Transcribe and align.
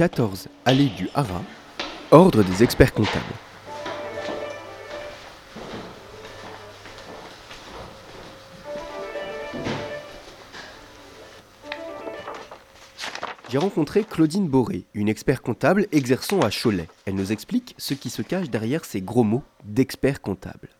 14 0.00 0.48
allée 0.64 0.86
du 0.86 1.10
Haras, 1.14 1.42
Ordre 2.10 2.42
des 2.42 2.62
experts 2.62 2.94
comptables. 2.94 3.22
J'ai 13.50 13.58
rencontré 13.58 14.04
Claudine 14.04 14.48
Boré, 14.48 14.86
une 14.94 15.10
expert 15.10 15.42
comptable 15.42 15.86
exerçant 15.92 16.40
à 16.40 16.48
Cholet. 16.48 16.88
Elle 17.04 17.16
nous 17.16 17.30
explique 17.30 17.74
ce 17.76 17.92
qui 17.92 18.08
se 18.08 18.22
cache 18.22 18.48
derrière 18.48 18.86
ces 18.86 19.02
gros 19.02 19.22
mots 19.22 19.44
d'expert 19.64 20.22
comptable. 20.22 20.70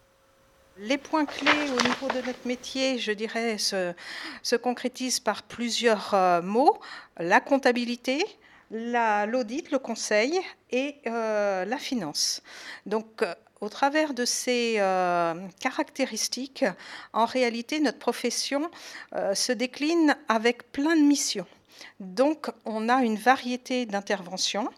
Les 0.79 0.96
points 0.96 1.27
clés 1.27 1.50
au 1.50 1.82
niveau 1.87 2.09
de 2.09 2.27
notre 2.27 2.46
métier, 2.46 2.98
je 2.98 3.12
dirais, 3.12 3.59
se, 3.59 4.57
concrétisent 4.57 5.21
par 5.21 5.43
plusieurs 5.43 6.14
euh, 6.14 6.41
mots. 6.41 6.79
La 7.18 7.43
comptabilité, 7.43 8.25
l'audit, 8.70 9.70
le 9.70 9.79
conseil 9.79 10.40
et 10.70 10.96
euh, 11.06 11.64
la 11.64 11.79
finance. 11.79 12.42
Donc, 12.86 13.22
euh, 13.22 13.34
au 13.60 13.68
travers 13.68 14.14
de 14.14 14.24
ces 14.24 14.76
caractéristiques, 15.60 16.64
en 17.12 17.26
réalité, 17.26 17.79
notre 17.80 17.98
profession 17.98 18.70
se 19.12 19.52
décline 19.52 20.16
avec 20.29 20.72
plein 20.72 20.96
de 20.96 21.02
missions. 21.02 21.46
Donc, 21.98 22.50
on 22.64 22.88
a 22.88 23.04
une 23.04 23.16
variété 23.16 23.84
d'interventions 23.84 24.71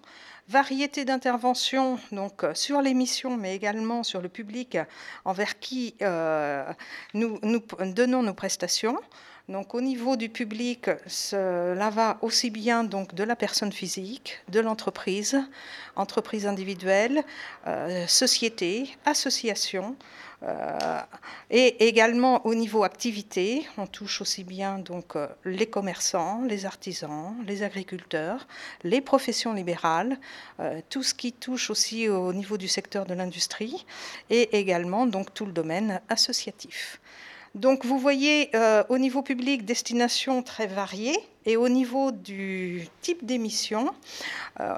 variété 0.49 1.05
d'interventions 1.05 1.99
donc 2.11 2.45
euh, 2.45 2.55
sur 2.55 2.83
les 2.83 2.95
missions, 2.95 3.37
mais 3.37 3.55
également 3.55 4.03
sur 4.03 4.21
le 4.21 4.29
public 4.29 4.79
envers 5.25 5.59
qui 5.59 5.95
euh, 6.03 6.71
nous, 7.15 7.39
donnons 7.87 8.23
nos 8.23 8.35
prestations. 8.35 8.99
Donc 9.49 9.75
au 9.75 9.81
niveau 9.81 10.15
du 10.15 10.29
public, 10.29 10.89
cela 11.09 11.91
va 11.91 12.19
aussi 12.23 12.49
bien 12.51 12.85
donc 12.85 13.13
de 13.15 13.25
la 13.25 13.35
personne 13.35 13.73
physique, 13.73 14.39
de 14.49 14.61
l'entreprise, 14.61 15.43
entreprise 15.97 16.47
individuelle, 16.47 17.25
euh, 17.67 18.07
société, 18.07 18.89
association, 19.05 19.97
euh, 20.45 21.01
et 21.51 21.89
également 21.89 22.47
au 22.47 22.55
niveau 22.55 22.85
activité, 22.85 23.67
on 23.79 23.87
touche 23.89 24.21
aussi 24.21 24.45
bien 24.45 24.79
donc 24.79 25.17
euh, 25.17 25.27
les 25.45 25.67
commerçants, 25.67 26.43
les 26.47 26.65
artisans, 26.65 27.35
les 27.45 27.65
agriculteurs, 27.65 28.47
les 28.85 29.01
professions 29.01 29.53
libérales, 29.53 30.19
tout 30.89 31.03
ce 31.03 31.15
qui 31.15 31.33
touche 31.33 31.69
aussi 31.69 32.09
au 32.09 32.33
niveau 32.33 32.57
du 32.57 32.69
secteur 32.69 33.07
de 33.07 33.15
l'industrie 33.15 33.85
et 34.31 34.57
également 34.57 35.07
donc 35.07 35.35
tout 35.35 35.47
le 35.47 35.53
domaine 35.53 36.01
associatif. 36.09 37.01
Donc 37.55 37.85
vous 37.85 37.99
voyez 37.99 38.51
au 38.89 38.97
niveau 38.97 39.23
public 39.23 39.65
destination 39.65 40.43
très 40.43 40.67
variée 40.67 41.19
et 41.45 41.57
au 41.57 41.69
niveau 41.69 42.13
du 42.13 42.87
type 43.03 43.27
d'émission, 43.27 43.93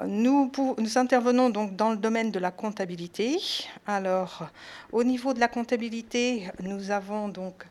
nous, 0.05 0.51
nous, 0.77 0.97
intervenons 0.97 1.49
donc 1.49 1.75
dans 1.75 1.91
le 1.91 1.95
domaine 1.97 2.31
de 2.31 2.39
la 2.39 2.51
comptabilité. 2.51 3.39
Alors 3.87 4.47
au 4.91 5.05
niveau 5.05 5.33
de 5.33 5.39
la 5.39 5.47
comptabilité, 5.47 6.49
nous 6.59 6.91
avons 6.91 7.29
donc 7.29 7.65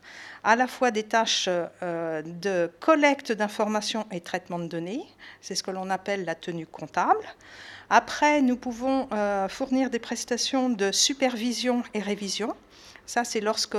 à 0.45 0.55
la 0.55 0.67
fois 0.67 0.91
des 0.91 1.03
tâches 1.03 1.49
euh, 1.49 2.21
de 2.21 2.69
collecte 2.79 3.31
d'informations 3.31 4.05
et 4.11 4.21
traitement 4.21 4.59
de 4.59 4.67
données, 4.67 5.03
c'est 5.41 5.55
ce 5.55 5.63
que 5.63 5.71
l'on 5.71 5.89
appelle 5.89 6.23
la 6.23 6.35
tenue 6.35 6.67
comptable. 6.67 7.25
Après, 7.89 8.43
nous 8.43 8.55
pouvons 8.55 9.07
euh, 9.11 9.47
fournir 9.47 9.89
des 9.89 9.97
prestations 9.97 10.69
de 10.69 10.91
supervision 10.91 11.81
et 11.95 11.99
révision. 11.99 12.55
Ça, 13.07 13.23
c'est 13.23 13.41
lorsque 13.41 13.77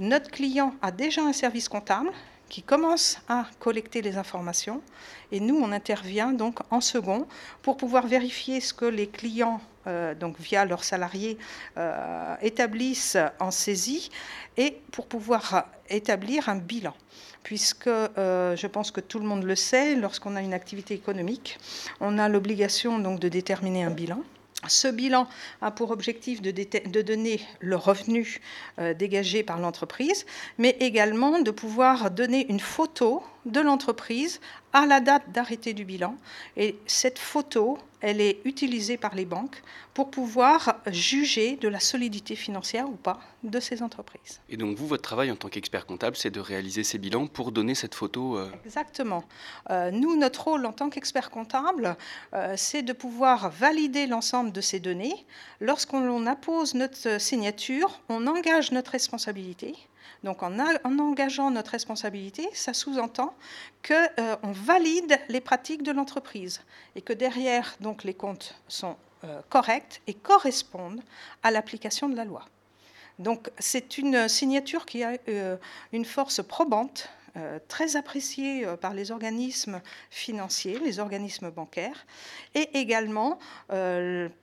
notre 0.00 0.30
client 0.30 0.74
a 0.80 0.90
déjà 0.90 1.22
un 1.22 1.34
service 1.34 1.68
comptable 1.68 2.10
qui 2.48 2.62
commence 2.62 3.18
à 3.28 3.46
collecter 3.60 4.02
les 4.02 4.16
informations 4.16 4.82
et 5.30 5.40
nous, 5.40 5.56
on 5.56 5.70
intervient 5.72 6.32
donc 6.32 6.58
en 6.70 6.80
second 6.80 7.28
pour 7.62 7.76
pouvoir 7.76 8.06
vérifier 8.06 8.60
ce 8.60 8.74
que 8.74 8.86
les 8.86 9.06
clients, 9.06 9.60
euh, 9.86 10.14
donc 10.14 10.40
via 10.40 10.64
leurs 10.64 10.84
salariés, 10.84 11.36
euh, 11.76 12.34
établissent 12.40 13.18
en 13.38 13.50
saisie 13.50 14.10
et 14.56 14.78
pour 14.90 15.06
pouvoir 15.06 15.66
établir 15.88 16.48
un 16.48 16.56
bilan. 16.56 16.94
Puisque 17.42 17.86
euh, 17.86 18.56
je 18.56 18.66
pense 18.66 18.90
que 18.90 19.00
tout 19.00 19.18
le 19.18 19.26
monde 19.26 19.44
le 19.44 19.54
sait, 19.54 19.96
lorsqu'on 19.96 20.34
a 20.34 20.40
une 20.40 20.54
activité 20.54 20.94
économique, 20.94 21.58
on 22.00 22.18
a 22.18 22.28
l'obligation 22.28 22.98
donc 22.98 23.20
de 23.20 23.28
déterminer 23.28 23.84
un 23.84 23.90
bilan. 23.90 24.22
Ce 24.68 24.88
bilan 24.88 25.26
a 25.62 25.70
pour 25.70 25.90
objectif 25.90 26.42
de, 26.42 26.50
donner 27.02 27.40
le 27.60 27.76
revenu 27.76 28.40
euh, 28.78 28.92
dégagé 28.92 29.42
par 29.42 29.58
l'entreprise, 29.58 30.26
mais 30.58 30.76
également 30.80 31.40
de 31.40 31.50
pouvoir 31.50 32.10
donner 32.10 32.46
une 32.50 32.60
photo 32.60 33.22
de 33.46 33.60
l'entreprise 33.60 34.40
à 34.72 34.84
la 34.84 35.00
date 35.00 35.30
d'arrêté 35.32 35.72
du 35.72 35.84
bilan. 35.84 36.14
Et 36.58 36.76
cette 36.86 37.18
photo, 37.18 37.78
elle 38.00 38.20
est 38.20 38.40
utilisée 38.44 38.96
par 38.96 39.14
les 39.14 39.24
banques 39.24 39.62
pour 39.94 40.10
pouvoir 40.10 40.76
juger 40.86 41.56
de 41.56 41.68
la 41.68 41.80
solidité 41.80 42.36
financière 42.36 42.88
ou 42.88 42.96
pas 42.96 43.20
de 43.42 43.60
ces 43.60 43.82
entreprises. 43.82 44.40
Et 44.48 44.56
donc 44.56 44.76
vous, 44.76 44.86
votre 44.86 45.02
travail 45.02 45.30
en 45.30 45.36
tant 45.36 45.48
qu'expert 45.48 45.86
comptable, 45.86 46.16
c'est 46.16 46.30
de 46.30 46.40
réaliser 46.40 46.84
ces 46.84 46.98
bilans 46.98 47.26
pour 47.26 47.52
donner 47.52 47.74
cette 47.74 47.94
photo 47.94 48.38
euh, 48.38 48.50
Exactement. 48.64 49.24
Euh, 49.70 49.90
nous, 49.90 50.16
notre 50.16 50.44
rôle 50.44 50.66
en 50.66 50.72
tant 50.72 50.90
qu'expert 50.90 51.30
comptable, 51.30 51.96
euh, 52.34 52.54
c'est 52.56 52.82
de 52.82 52.92
pouvoir 52.92 53.50
valider 53.50 54.06
l'ensemble 54.06 54.52
de 54.52 54.60
ces 54.60 54.80
données. 54.80 55.26
Lorsqu'on 55.60 56.26
appose 56.26 56.74
notre 56.74 57.20
signature, 57.20 58.00
on 58.08 58.26
engage 58.26 58.72
notre 58.72 58.92
responsabilité 58.92 59.74
donc 60.22 60.42
en, 60.42 60.58
engageant 60.84 61.50
notre 61.50 61.70
responsabilité, 61.72 62.48
ça 62.52 62.74
sous-entend 62.74 63.34
qu'on 63.86 63.94
euh, 63.94 64.36
valide 64.42 65.18
les 65.28 65.40
pratiques 65.40 65.82
de 65.82 65.92
l'entreprise 65.92 66.60
et 66.94 67.02
que 67.02 67.12
derrière, 67.12 67.76
donc, 67.80 68.04
les 68.04 68.14
comptes 68.14 68.54
sont 68.68 68.96
euh, 69.24 69.40
corrects 69.48 70.02
et 70.06 70.14
correspondent 70.14 71.02
à 71.42 71.50
l'application 71.50 72.08
de 72.08 72.16
la 72.16 72.24
loi. 72.24 72.44
Donc 73.18 73.50
c'est 73.58 73.98
une 73.98 74.28
signature 74.28 74.86
qui 74.86 75.02
a 75.04 75.12
euh, 75.28 75.56
une 75.92 76.04
force 76.04 76.42
probante 76.42 77.08
très 77.68 77.94
appréciée 77.94 78.66
par 78.80 78.92
les 78.92 79.12
organismes 79.12 79.80
financiers, 80.10 80.80
les 80.80 80.98
organismes 80.98 81.52
bancaires, 81.52 82.04
et 82.56 82.76
également 82.76 83.38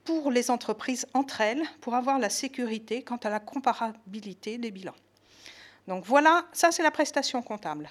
pour 0.05 0.31
les 0.31 0.49
entreprises 0.49 1.05
entre 1.13 1.41
elles, 1.41 1.63
pour 1.81 1.95
avoir 1.95 2.17
la 2.17 2.29
sécurité 2.29 3.03
quant 3.03 3.17
à 3.17 3.29
la 3.29 3.41
comparabilité 3.41 4.57
des 4.57 4.71
bilans. 4.71 4.95
Donc 5.87 6.05
voilà, 6.05 6.45
ça 6.51 6.71
c'est 6.71 6.83
la 6.83 6.91
prestation 6.91 7.41
comptable. 7.41 7.89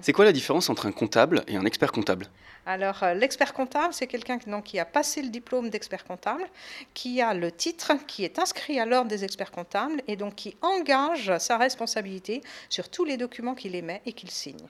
C'est 0.00 0.12
quoi 0.12 0.24
la 0.24 0.32
différence 0.32 0.70
entre 0.70 0.86
un 0.86 0.92
comptable 0.92 1.44
et 1.46 1.56
un 1.56 1.64
expert 1.64 1.92
comptable? 1.92 2.28
Alors, 2.66 3.02
euh, 3.02 3.12
l'expert 3.12 3.52
comptable, 3.52 3.92
c'est 3.92 4.06
quelqu'un 4.06 4.38
qui 4.38 4.78
a 4.78 4.86
passé 4.86 5.20
le 5.20 5.28
diplôme 5.28 5.68
d'expert 5.68 6.04
comptable, 6.04 6.44
qui 6.94 7.20
a 7.20 7.34
le 7.34 7.52
titre, 7.52 7.92
qui 8.06 8.24
est 8.24 8.38
inscrit 8.38 8.80
à 8.80 8.86
l'ordre 8.86 9.10
des 9.10 9.22
experts 9.22 9.50
comptables 9.50 10.00
et 10.08 10.16
donc 10.16 10.34
qui 10.36 10.56
engage 10.62 11.36
sa 11.38 11.58
responsabilité 11.58 12.40
sur 12.70 12.88
tous 12.88 13.04
les 13.04 13.18
documents 13.18 13.54
qu'il 13.54 13.74
émet 13.74 14.00
et 14.06 14.14
qu'il 14.14 14.30
signe. 14.30 14.66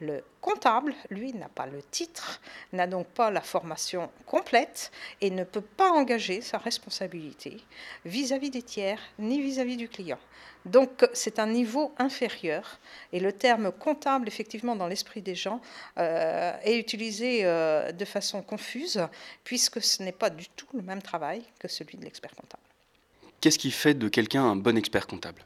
Le 0.00 0.24
comptable, 0.40 0.94
lui, 1.10 1.32
n'a 1.34 1.48
pas 1.48 1.66
le 1.66 1.82
titre, 1.82 2.40
n'a 2.72 2.88
donc 2.88 3.06
pas 3.06 3.30
la 3.30 3.40
formation 3.40 4.10
complète 4.26 4.90
et 5.20 5.30
ne 5.30 5.44
peut 5.44 5.60
pas 5.60 5.90
engager 5.92 6.40
sa 6.40 6.58
responsabilité 6.58 7.58
vis-à-vis 8.04 8.50
des 8.50 8.62
tiers 8.62 9.00
ni 9.20 9.40
vis-à-vis 9.40 9.76
du 9.76 9.88
client. 9.88 10.18
Donc 10.66 11.08
c'est 11.12 11.38
un 11.38 11.46
niveau 11.46 11.94
inférieur 11.98 12.78
et 13.12 13.20
le 13.20 13.32
terme 13.32 13.70
comptable, 13.70 14.26
effectivement, 14.26 14.74
dans 14.74 14.88
l'esprit 14.88 15.22
des 15.22 15.36
gens, 15.36 15.60
euh, 15.98 16.52
est 16.62 16.78
utilisé 16.78 17.40
euh, 17.44 17.92
de 17.92 18.04
façon 18.04 18.42
confuse 18.42 19.00
puisque 19.44 19.80
ce 19.80 20.02
n'est 20.02 20.12
pas 20.12 20.28
du 20.28 20.48
tout 20.48 20.66
le 20.74 20.82
même 20.82 21.00
travail 21.00 21.42
que 21.60 21.68
celui 21.68 21.96
de 21.96 22.04
l'expert 22.04 22.34
comptable. 22.34 22.62
Qu'est-ce 23.40 23.58
qui 23.58 23.70
fait 23.70 23.94
de 23.94 24.08
quelqu'un 24.08 24.42
un 24.42 24.56
bon 24.56 24.76
expert 24.76 25.06
comptable? 25.06 25.44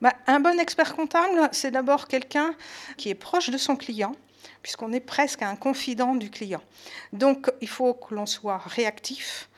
Bah, 0.00 0.14
un 0.26 0.40
bon 0.40 0.58
expert 0.58 0.96
comptable, 0.96 1.50
c'est 1.52 1.70
d'abord 1.70 2.08
quelqu'un 2.08 2.54
qui 2.96 3.10
est 3.10 3.14
proche 3.14 3.50
de 3.50 3.58
son 3.58 3.76
client, 3.76 4.16
puisqu'on 4.62 4.92
est 4.92 5.00
presque 5.00 5.42
un 5.42 5.56
confident 5.56 6.14
du 6.14 6.30
client. 6.30 6.62
Donc, 7.12 7.50
il 7.60 7.68
faut 7.68 7.92
que 7.92 8.14
l'on 8.14 8.24
soit 8.24 8.56
réactif, 8.56 9.50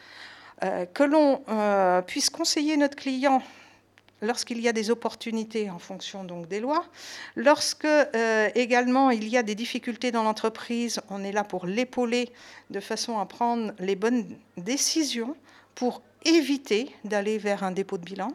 euh, 0.65 0.85
que 0.87 1.05
l'on 1.05 1.45
euh, 1.49 2.03
puisse 2.03 2.31
conseiller 2.31 2.77
notre 2.77 2.97
client 2.97 3.41
lorsqu'il 4.23 4.61
y 4.61 4.69
a 4.69 4.73
des 4.73 4.91
opportunités 4.91 5.69
en 5.69 5.79
fonction 5.79 6.25
donc 6.25 6.49
des 6.49 6.61
lois, 6.61 6.87
lorsque 7.37 7.85
euh, 7.85 8.49
également 8.55 9.11
il 9.11 9.29
y 9.29 9.37
a 9.37 9.43
des 9.43 9.55
difficultés 9.55 10.13
dans 10.13 10.23
l'entreprise, 10.23 11.01
on 11.11 11.23
est 11.23 11.33
là 11.33 11.45
pour 11.45 11.67
l'épauler 11.67 12.31
de 12.71 12.81
façon 12.81 13.19
à 13.19 13.27
prendre 13.27 13.73
les 13.81 13.97
bonnes 13.97 14.37
décisions 14.57 15.37
pour 15.75 16.03
éviter 16.25 16.95
d'aller 17.05 17.37
vers 17.37 17.65
un 17.65 17.73
dépôt 17.73 17.99
de 17.99 18.05
bilan. 18.05 18.33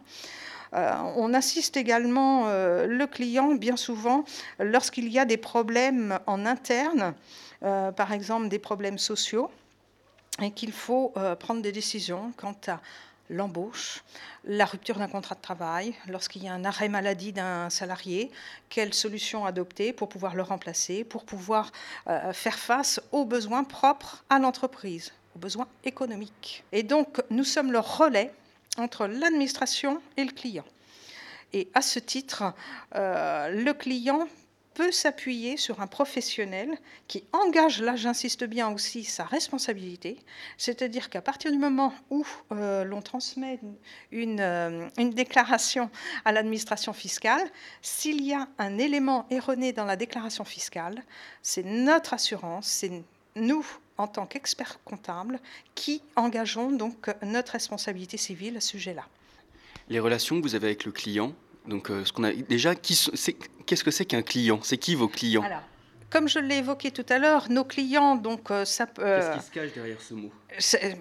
Euh, 0.74 0.92
on 1.16 1.34
assiste 1.34 1.78
également 1.78 2.48
euh, 2.48 2.86
le 2.86 3.08
client 3.08 3.56
bien 3.56 3.78
souvent 3.78 4.26
lorsqu'il 4.60 5.08
y 5.08 5.18
a 5.18 5.24
des 5.24 5.38
problèmes 5.38 6.20
en 6.28 6.46
interne, 6.46 7.16
par 7.62 8.12
exemple 8.12 8.50
des 8.50 8.60
problèmes 8.60 9.00
sociaux, 9.00 9.50
et 10.44 10.52
qu'il 10.52 10.72
faut 10.72 11.14
prendre 11.40 11.64
des 11.64 11.72
décisions 11.72 12.32
quant 12.38 12.56
à 12.68 12.80
l'embauche, 13.30 14.04
la 14.44 14.66
rupture 14.66 14.98
d'un 14.98 15.08
contrat 15.08 15.36
de 15.36 15.42
travail, 15.42 15.94
lorsqu'il 16.08 16.44
y 16.44 16.48
a 16.48 16.54
un 16.54 16.66
arrêt 16.66 16.90
maladie 16.90 17.34
d'un 17.34 17.70
salarié, 17.70 18.32
quelle 18.70 18.94
solution 18.94 19.46
adopter 19.46 19.94
pour 19.94 20.10
pouvoir 20.10 20.36
le 20.36 20.44
remplacer, 20.44 21.04
pour 21.04 21.26
pouvoir 21.26 21.72
euh, 22.08 22.34
faire 22.34 22.58
face 22.58 23.02
aux 23.12 23.26
besoins 23.26 23.64
propres 23.64 24.24
à 24.30 24.40
l'entreprise, 24.40 25.12
aux 25.36 25.40
besoins 25.40 25.68
économiques. 25.84 26.64
Et 26.72 26.84
donc, 26.84 27.22
nous 27.30 27.44
sommes 27.44 27.72
le 27.72 27.80
relais 27.80 28.34
entre 28.78 29.08
l'administration 29.08 30.02
et 30.16 30.24
le 30.24 30.32
client. 30.32 30.66
Et 31.54 31.70
à 31.74 31.82
ce 31.82 32.00
titre, 32.00 32.54
euh, 32.96 33.50
le 33.50 33.74
client 33.74 34.28
peut 34.78 34.92
s'appuyer 34.92 35.58
sur 35.58 35.82
un 35.82 35.88
professionnel 35.88 36.78
qui 37.08 37.24
engage, 37.34 37.82
là 37.82 37.96
j'insiste 37.96 38.44
bien 38.44 38.72
aussi, 38.72 39.04
sa 39.04 39.24
responsabilité, 39.24 40.20
c'est-à-dire 40.56 41.10
qu'à 41.10 41.24
partir 41.24 41.52
du 41.52 41.58
moment 41.58 41.96
où 42.12 42.24
euh, 42.52 42.84
l'on 42.84 43.02
transmet 43.02 43.60
une, 44.12 44.40
euh, 44.40 44.88
une, 45.00 45.10
déclaration 45.10 45.90
à 46.26 46.32
l'administration 46.32 46.94
fiscale, 46.94 47.42
s'il 47.82 48.24
y 48.24 48.36
a 48.36 48.48
un 48.60 48.78
élément 48.78 49.26
erroné 49.32 49.74
dans 49.74 49.86
la 49.86 49.96
déclaration 49.96 50.46
fiscale, 50.46 51.04
c'est 51.42 51.64
notre 51.64 52.14
assurance, 52.14 52.68
c'est 52.68 53.02
nous, 53.36 53.66
en 53.98 54.06
tant 54.06 54.28
qu'experts 54.28 54.80
comptables, 54.86 55.40
qui 55.74 56.04
engageons 56.16 56.70
donc 56.70 57.10
notre 57.24 57.54
responsabilité 57.54 58.18
civile 58.18 58.58
à 58.58 58.62
ce 58.62 58.70
sujet-là. 58.70 59.08
Les 59.90 60.00
relations 60.00 60.38
que 60.38 60.44
vous 60.44 60.54
avez 60.54 60.68
avec 60.68 60.86
le 60.86 60.92
client, 60.92 61.34
donc, 61.68 61.90
euh, 61.90 62.06
ce 62.06 62.14
qu'on 62.14 62.24
a 62.24 62.32
déjà, 62.32 62.76
qu'est-ce 62.76 63.84
que 63.84 63.92
c'est 63.92 64.06
qu'un 64.06 64.22
client? 64.22 64.60
C'est 64.64 64.78
qui 64.78 64.96
vos 64.96 65.08
clients? 65.08 65.44
Alors, 65.44 65.62
comme 66.10 66.30
je 66.30 66.40
l'ai 66.40 66.58
évoqué 66.58 66.92
tout 66.92 67.06
à 67.10 67.20
l'heure, 67.20 67.48
nos 67.50 67.66
clients, 67.66 68.16
donc 68.16 68.50
euh, 68.50 68.64
ça. 68.64 68.88
Euh, 69.00 69.20
qu'est-ce 69.20 69.40
qui 69.40 69.46
se 69.46 69.52
cache 69.52 69.74
derrière 69.74 70.02
ce 70.02 70.14
mot? 70.14 70.32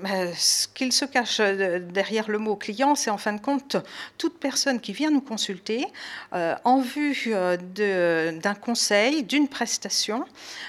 ben, 0.02 0.34
Ce 0.34 0.66
qu'il 0.66 0.92
se 0.92 1.04
cache 1.04 1.40
derrière 1.40 2.28
le 2.28 2.38
mot 2.38 2.56
client, 2.56 2.96
c'est 2.96 3.10
en 3.10 3.18
fin 3.18 3.32
de 3.32 3.40
compte 3.40 3.76
toute 4.18 4.38
personne 4.38 4.80
qui 4.80 4.92
vient 4.92 5.10
nous 5.10 5.20
consulter 5.20 5.86
en 6.32 6.80
vue 6.80 7.30
d'un 7.30 8.54
conseil, 8.54 9.22
d'une 9.22 9.48
prestation. 9.48 10.24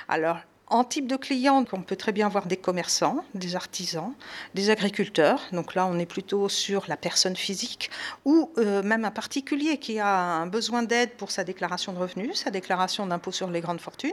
Alors 0.08 0.38
en 0.70 0.84
type 0.84 1.08
de 1.08 1.16
clients, 1.16 1.64
on 1.72 1.82
peut 1.82 1.96
très 1.96 2.12
bien 2.12 2.28
voir 2.28 2.46
des 2.46 2.58
commerçants, 2.58 3.24
des 3.34 3.56
artisans, 3.56 4.14
des 4.54 4.70
agriculteurs. 4.70 5.42
Donc 5.54 5.76
là, 5.76 5.86
on 5.86 5.98
est 5.98 6.06
plutôt 6.06 6.50
sur 6.50 6.86
la 6.88 6.98
personne 6.98 7.36
physique 7.36 7.90
ou 8.26 8.52
euh, 8.58 8.84
même 8.84 9.06
un 9.06 9.12
particulier 9.12 9.78
qui 9.78 10.00
a 10.00 10.08
un 10.08 10.48
besoin 10.48 10.84
d'aide 10.84 11.12
pour 11.12 11.32
sa 11.32 11.44
déclaration 11.46 11.94
de 11.94 12.00
revenus, 12.00 12.36
sa 12.36 12.52
déclaration 12.52 13.06
d'impôt 13.08 13.32
sur 13.32 13.50
les 13.50 13.62
grandes 13.62 13.80
fortunes, 13.80 14.12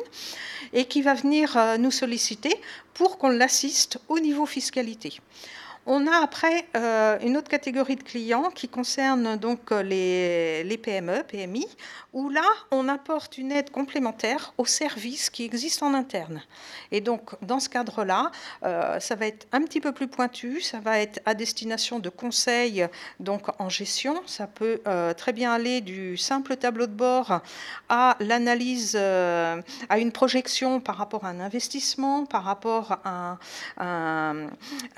et 0.73 0.85
qui 0.85 1.03
va 1.03 1.15
venir 1.15 1.57
euh, 1.57 1.77
nous 1.77 1.91
solliciter 1.91 2.55
pour 2.95 3.19
qu'on 3.19 3.31
l'assiste 3.31 3.99
au 4.09 4.21
niveau 4.21 4.47
fiscalité. 4.47 5.19
On 5.87 6.07
a 6.07 6.23
après 6.23 6.67
euh, 6.77 7.19
une 7.21 7.37
autre 7.37 7.51
catégorie 7.51 7.97
de 7.97 8.03
clients 8.03 8.51
qui 8.55 8.69
concerne 8.69 9.37
donc 9.37 9.71
les, 9.71 10.65
les, 10.65 10.79
PME, 10.79 11.23
PMI, 11.25 11.67
où 12.15 12.31
là, 12.31 12.47
on 12.71 12.89
apporte 12.89 13.37
une 13.37 13.53
aide 13.53 13.71
complémentaire 13.71 14.55
aux 14.57 14.65
services 14.65 15.29
qui 15.29 15.45
existent 15.45 15.87
en 15.87 15.95
interne. 15.95 16.43
Et 16.91 17.03
donc, 17.03 17.33
dans 17.43 17.61
ce 17.61 17.69
cadre-là, 17.69 18.31
euh, 18.63 18.99
ça 18.99 19.15
va 19.15 19.27
être 19.27 19.47
un 19.53 19.61
petit 19.61 19.81
peu 19.81 19.93
plus 19.93 20.09
pointu, 20.09 20.63
ça 20.63 20.81
va 20.81 20.99
être 21.01 21.21
à 21.27 21.35
destination 21.35 21.99
de 21.99 22.09
conseils 22.09 22.87
donc 23.21 23.43
en 23.59 23.69
gestion. 23.69 24.23
Ça 24.25 24.47
peut 24.47 24.81
euh, 24.87 25.13
très 25.13 25.35
bien 25.35 25.53
aller 25.53 25.83
du 25.83 26.17
simple 26.17 26.57
tableau 26.57 26.87
de 26.87 26.93
bord 26.93 27.43
à 27.91 28.17
l'analyse, 28.21 28.97
à 28.97 29.99
une 29.99 30.13
projection 30.13 30.81
par 30.81 30.97
rapport 30.97 31.27
à 31.27 31.29
un 31.29 31.41
investissement, 31.41 32.25
par 32.25 32.45
rapport 32.45 33.01
à 33.05 33.37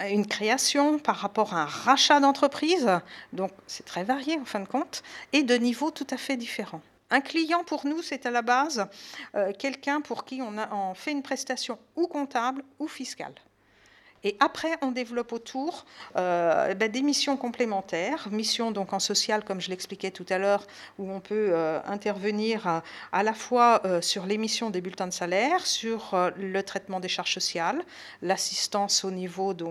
une 0.08 0.26
création 0.26 0.75
par 1.02 1.16
rapport 1.16 1.54
à 1.54 1.62
un 1.62 1.66
rachat 1.66 2.20
d'entreprise, 2.20 2.88
donc 3.32 3.50
c'est 3.66 3.84
très 3.84 4.04
varié 4.04 4.38
en 4.38 4.44
fin 4.44 4.60
de 4.60 4.68
compte, 4.68 5.02
et 5.32 5.42
de 5.42 5.54
niveaux 5.54 5.90
tout 5.90 6.06
à 6.10 6.16
fait 6.16 6.36
différents. 6.36 6.82
Un 7.10 7.20
client 7.20 7.62
pour 7.64 7.86
nous, 7.86 8.02
c'est 8.02 8.26
à 8.26 8.30
la 8.30 8.42
base 8.42 8.86
euh, 9.34 9.52
quelqu'un 9.56 10.00
pour 10.00 10.24
qui 10.24 10.42
on, 10.42 10.94
fait 10.94 11.12
une 11.12 11.22
prestation 11.22 11.78
ou 11.94 12.08
comptable 12.08 12.62
ou 12.78 12.88
fiscale. 12.88 13.34
Et 14.24 14.36
après, 14.40 14.76
on 14.82 14.90
développe 14.90 15.32
autour 15.32 15.86
euh, 16.16 16.74
ben, 16.74 16.90
des 16.90 17.02
missions 17.02 17.36
complémentaires, 17.36 18.28
missions 18.30 18.70
donc 18.70 18.92
en 18.92 18.98
social, 18.98 19.44
comme 19.44 19.60
je 19.60 19.70
l'expliquais 19.70 20.10
tout 20.10 20.26
à 20.28 20.38
l'heure, 20.38 20.66
où 20.98 21.10
on 21.10 21.20
peut 21.20 21.50
euh, 21.52 21.78
intervenir 21.86 22.82
à, 23.12 23.22
la 23.22 23.34
fois 23.34 23.82
euh, 23.84 24.00
sur 24.00 24.26
l'émission 24.26 24.70
des 24.70 24.80
bulletins 24.80 25.06
de 25.06 25.12
salaire, 25.12 25.66
sur 25.66 26.16
le 26.36 26.62
traitement 26.62 27.00
des 27.00 27.08
charges 27.08 27.34
sociales, 27.34 27.82
l'assistance 28.22 29.04
au 29.04 29.10
niveau 29.10 29.54
des, 29.54 29.62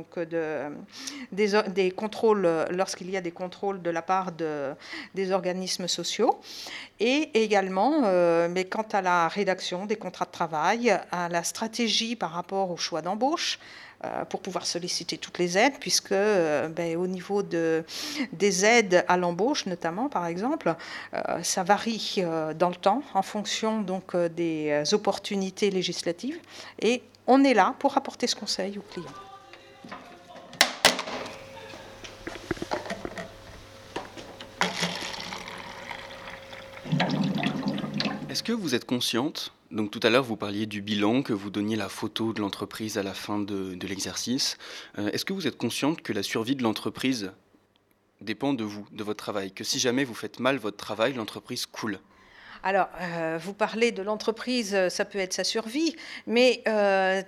contrôles 1.91 2.47
lorsqu'il 2.71 3.09
y 3.09 3.17
a 3.17 3.21
des 3.21 3.31
contrôles 3.31 3.81
de 3.81 3.89
la 3.89 4.01
part 4.01 4.31
de, 4.31 4.73
des 5.15 5.31
organismes 5.31 5.87
sociaux, 5.87 6.39
et 6.99 7.43
également, 7.43 8.01
mais 8.47 8.65
quant 8.65 8.85
à 8.93 9.01
la 9.01 9.27
rédaction 9.27 9.85
des 9.85 9.95
contrats 9.95 10.25
de 10.25 10.31
travail, 10.31 10.97
à 11.11 11.29
la 11.29 11.43
stratégie 11.43 12.15
par 12.15 12.31
rapport 12.31 12.71
au 12.71 12.77
choix 12.77 13.01
d'embauche 13.01 13.59
euh, 14.03 14.25
pour 14.25 14.41
pouvoir 14.41 14.65
solliciter 14.65 15.17
toutes 15.17 15.39
les 15.39 15.57
aides, 15.57 15.75
puisque 15.79 16.11
euh, 16.11 16.67
ben, 16.67 16.97
au 16.97 17.07
niveau 17.07 17.43
de, 17.43 17.85
des 18.33 18.65
aides 18.65 19.05
à 19.07 19.15
l'embauche, 19.15 19.65
notamment 19.67 20.09
par 20.09 20.25
exemple, 20.25 20.75
euh, 21.13 21.41
ça 21.43 21.63
varie 21.63 22.21
dans 22.55 22.69
le 22.69 22.75
temps 22.75 23.03
en 23.13 23.21
fonction 23.21 23.81
donc 23.81 24.15
des 24.15 24.83
opportunités 24.91 25.71
législatives, 25.71 26.39
et 26.81 27.03
on 27.25 27.43
est 27.43 27.53
là 27.53 27.73
pour 27.79 27.95
apporter 27.97 28.27
ce 28.27 28.35
conseil 28.35 28.77
aux 28.77 28.93
clients. 28.93 29.24
Est-ce 38.35 38.43
que 38.43 38.51
vous 38.51 38.75
êtes 38.75 38.83
consciente 38.83 39.53
donc 39.71 39.91
tout 39.91 40.01
à 40.03 40.09
l'heure, 40.09 40.25
vous 40.25 40.35
parliez 40.35 40.65
du 40.65 40.81
bilan, 40.81 41.21
que 41.21 41.31
vous 41.31 41.49
donniez 41.49 41.77
la 41.77 41.87
photo 41.87 42.33
de 42.33 42.41
l'entreprise 42.41 42.97
à 42.97 43.03
la 43.03 43.13
fin 43.13 43.39
de, 43.39 43.77
l'exercice. 43.87 44.57
Euh, 44.97 45.09
est-ce 45.11 45.23
que 45.23 45.31
vous 45.31 45.47
êtes 45.47 45.55
consciente 45.55 46.01
que 46.01 46.11
la 46.11 46.21
survie 46.21 46.57
de 46.57 46.61
l'entreprise 46.61 47.31
dépend 48.19 48.53
de 48.53 48.65
vous, 48.65 48.85
de 48.91 49.05
votre 49.05 49.23
travail? 49.23 49.53
Que 49.53 49.63
si 49.63 49.79
jamais 49.79 50.03
vous 50.03 50.13
faites 50.13 50.41
mal 50.41 50.57
votre 50.57 50.75
travail, 50.75 51.13
l'entreprise 51.13 51.65
coule? 51.65 51.99
Alors, 52.67 52.89
euh, 52.99 53.37
vous 53.39 53.53
parlez 53.53 53.91
de 53.91 54.01
l'entreprise, 54.01 54.73
euh, 54.73 54.89
ça 54.89 55.05
peut 55.05 55.19
être 55.19 55.33
sa 55.33 55.43
survie, 55.43 55.95
mais 56.25 56.63
euh, 56.67 57.21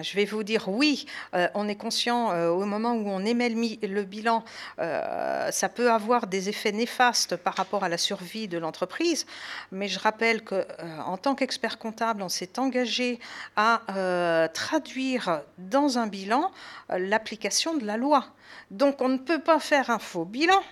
je 0.00 0.14
vais 0.14 0.24
vous 0.24 0.44
dire 0.44 0.68
oui, 0.68 1.06
on 1.54 1.66
est 1.68 1.74
conscient 1.74 2.32
au 2.50 2.64
moment 2.66 2.92
où 2.92 3.08
on 3.08 3.24
émet 3.24 3.48
le, 3.48 4.02
bilan, 4.04 4.44
ça 4.78 5.68
peut 5.74 5.90
avoir 5.90 6.28
des 6.28 6.48
effets 6.48 6.70
néfastes 6.70 7.34
par 7.34 7.54
rapport 7.54 7.82
à 7.82 7.88
la 7.88 7.98
survie 7.98 8.46
de 8.46 8.58
l'entreprise, 8.58 9.26
mais 9.72 9.88
je 9.88 9.98
rappelle 9.98 10.44
qu'en 10.44 11.16
tant 11.16 11.34
qu'expert 11.34 11.78
comptable, 11.78 12.22
on 12.22 12.28
s'est 12.28 12.58
engagé 12.58 13.18
à 13.56 14.48
traduire 14.54 15.42
dans 15.58 15.98
un 15.98 16.06
bilan 16.06 16.52
l'application 16.90 17.76
de 17.76 17.84
la 17.84 17.96
loi. 17.96 18.26
Donc 18.70 19.00
on 19.00 19.08
ne 19.08 19.18
peut 19.18 19.40
pas 19.40 19.58
faire 19.58 19.90
un 19.90 19.98
faux 19.98 20.24
bilan 20.24 20.62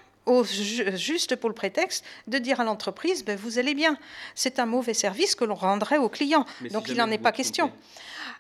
juste 0.45 1.37
pour 1.37 1.49
le 1.49 1.54
prétexte 1.54 2.04
de 2.26 2.38
dire 2.38 2.61
à 2.61 2.64
l'entreprise, 2.64 3.25
ben, 3.25 3.37
vous 3.37 3.59
allez 3.59 3.75
bien. 3.75 3.97
C'est 4.35 4.59
un 4.59 4.66
mauvais 4.66 4.95
service 4.95 5.35
que 5.35 5.45
l'on 5.45 5.54
rendrait 5.54 5.99
au 5.99 6.09
client. 6.09 6.45
Donc 6.71 6.88
il 6.88 6.97
n'en 6.97 7.11
est 7.11 7.19
pas 7.19 7.33
question. 7.33 7.73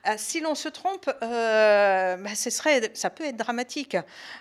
Euh, 0.06 0.14
si 0.18 0.40
l'on 0.40 0.54
se 0.54 0.68
trompe, 0.68 1.10
euh, 1.22 2.16
ben, 2.16 2.34
ce 2.34 2.50
serait, 2.50 2.90
ça 2.92 3.08
peut 3.08 3.24
être 3.24 3.36
dramatique, 3.36 3.96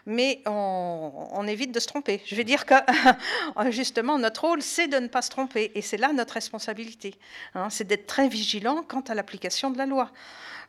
mais 0.05 0.41
on, 0.45 1.45
évite 1.47 1.71
de 1.71 1.79
se 1.79 1.87
tromper. 1.87 2.21
Je 2.25 2.35
vais 2.35 2.43
dire 2.43 2.65
que 2.65 2.75
justement, 3.69 4.17
notre 4.17 4.45
rôle, 4.45 4.61
c'est 4.61 4.87
de 4.87 4.97
ne 4.97 5.07
pas 5.07 5.21
se 5.21 5.29
tromper, 5.29 5.71
et 5.75 5.81
c'est 5.81 5.97
là 5.97 6.11
notre 6.13 6.33
responsabilité. 6.33 7.15
Hein. 7.55 7.69
c'est 7.69 7.85
d'être 7.85 8.07
très 8.07 8.27
vigilant 8.27 8.83
quant 8.87 9.01
à 9.01 9.13
l'application 9.13 9.71
de 9.71 9.77
la 9.77 9.85
loi. 9.85 10.11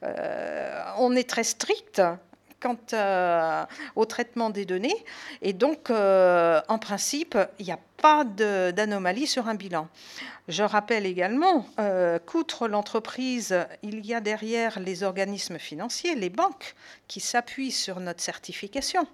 Euh, 0.03 0.83
on 0.99 1.15
est 1.17 1.29
très 1.29 1.45
strict 1.45 2.03
quant 2.65 2.79
euh, 2.95 3.65
au 3.95 4.07
traitement 4.07 4.49
des 4.49 4.65
données. 4.65 4.97
Et 5.43 5.53
donc, 5.53 5.91
euh, 5.91 6.63
en 6.69 6.79
principe, 6.79 7.37
il 7.59 7.67
n'y 7.67 7.73
a 7.73 7.79
pas 8.05 8.23
d'anomalie 8.23 9.27
sur 9.27 9.49
un 9.49 9.55
bilan. 9.55 9.89
Je 10.47 10.63
rappelle 10.63 11.07
également 11.07 11.67
euh, 11.79 12.19
qu'outre 12.19 12.69
l'entreprise, 12.69 13.57
il 13.83 14.05
y 14.05 14.13
a 14.13 14.21
derrière 14.21 14.79
les 14.79 15.05
organismes 15.05 15.59
financiers, 15.59 16.15
les 16.15 16.29
banques, 16.29 16.75
qui 17.09 17.21
s'appuient 17.21 17.73
sur 17.73 18.01
notre 18.01 18.21
certification 18.21 19.07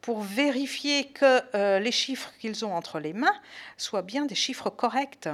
pour 0.00 0.22
vérifier 0.22 1.08
que 1.08 1.78
les 1.78 1.92
chiffres 1.92 2.32
qu'ils 2.40 2.64
ont 2.64 2.74
entre 2.74 3.00
les 3.00 3.12
mains 3.12 3.38
soient 3.76 4.00
bien 4.00 4.24
des 4.24 4.34
chiffres 4.34 4.70
corrects. 4.70 5.28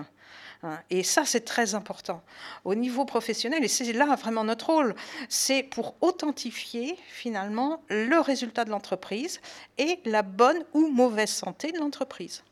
Hein. 0.65 0.81
Et 0.91 1.05
ça, 1.05 1.25
c'est 1.25 1.45
très 1.45 1.77
important. 1.77 2.21
Au 2.65 2.75
niveau 2.75 3.05
professionnel, 3.05 3.63
et 3.63 3.69
c'est 3.69 3.93
là 3.93 4.17
vraiment 4.17 4.43
notre 4.43 4.71
rôle, 4.71 4.97
c'est 5.29 5.63
pour 5.63 5.95
authentifier 6.01 6.99
finalement 7.07 7.81
le 7.91 8.19
résultat 8.19 8.65
de 8.65 8.71
l'entreprise 8.71 9.41
et 9.79 10.01
la 10.05 10.23
bonne 10.23 10.65
ou 10.73 10.89
mauvaise 10.89 11.31
santé 11.31 11.71
de 11.71 11.79
l'entreprise. 11.79 12.43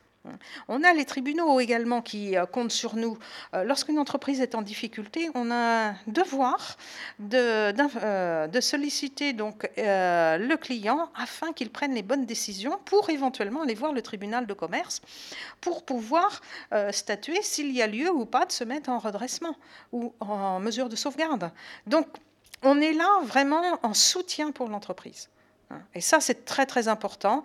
On 0.68 0.84
a 0.84 0.92
les 0.92 1.04
tribunaux 1.04 1.58
également 1.58 2.00
qui 2.00 2.36
euh, 2.36 2.46
comptent 2.46 2.72
sur 2.72 2.94
nous. 2.94 3.18
Euh, 3.54 3.64
lorsqu'une 3.64 3.98
entreprise 3.98 4.40
est 4.40 4.54
en 4.54 4.62
difficulté, 4.62 5.30
on 5.34 5.50
a 5.50 5.88
un 5.90 5.96
devoir 6.06 6.76
de, 7.18 7.72
euh, 8.02 8.60
solliciter 8.60 9.32
donc 9.32 9.68
le 9.76 10.54
client 10.56 11.10
afin 11.16 11.52
qu'il 11.52 11.70
prenne 11.70 11.94
les 11.94 12.02
bonnes 12.02 12.26
décisions 12.26 12.78
pour 12.84 13.10
éventuellement 13.10 13.62
aller 13.62 13.74
voir 13.74 13.92
le 13.92 14.02
tribunal 14.02 14.46
de 14.46 14.54
commerce 14.54 15.00
pour 15.60 15.84
pouvoir 15.84 16.40
statuer 16.90 17.42
s'il 17.42 17.72
y 17.72 17.82
a 17.82 17.86
lieu 17.86 18.10
ou 18.10 18.24
pas 18.24 18.46
de 18.46 18.52
se 18.52 18.62
mettre 18.62 18.88
en 18.90 18.98
redressement 18.98 19.56
ou 19.90 20.14
en 20.20 20.60
mesure 20.60 20.88
de 20.88 20.96
sauvegarde. 20.96 21.50
Donc, 21.86 22.06
on 22.62 22.80
est 22.80 22.92
là 22.92 23.08
vraiment 23.24 23.78
en 23.82 23.94
soutien 23.94 24.52
pour 24.52 24.68
l'entreprise. 24.68 25.28
Et 25.94 26.00
ça, 26.00 26.20
c'est 26.20 26.44
très 26.44 26.66
très 26.66 26.88
important. 26.88 27.42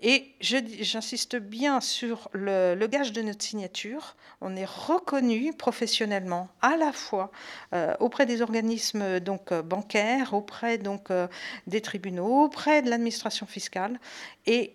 Et 0.00 0.32
j'insiste 0.40 1.36
bien 1.36 1.80
sur 1.80 2.28
le, 2.32 2.86
gage 2.86 3.12
de 3.12 3.22
notre 3.22 3.42
signature. 3.42 4.16
On 4.40 4.54
est 4.56 4.64
reconnu 4.64 5.52
professionnellement 5.52 6.48
à 6.62 6.76
la 6.76 6.92
fois 6.92 7.30
euh, 7.74 7.94
auprès 7.98 8.24
des 8.24 8.40
organismes 8.40 9.20
donc 9.20 9.52
euh, 9.52 9.62
bancaires, 9.62 10.32
auprès 10.34 10.78
donc 10.78 11.10
euh, 11.10 11.26
des 11.66 11.80
tribunaux, 11.80 12.44
auprès 12.44 12.82
de 12.82 12.90
l'administration 12.90 13.46
fiscale. 13.46 13.98
Et 14.46 14.72